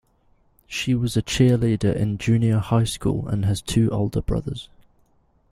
[0.65, 4.67] She was a cheerleader in junior high school and has two older brothers.